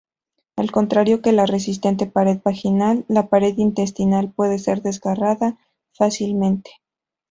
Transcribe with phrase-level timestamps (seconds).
[0.55, 5.59] Al contrario que la resistente pared vaginal, la pared intestinal puede ser desgarrada
[5.93, 6.71] fácilmente.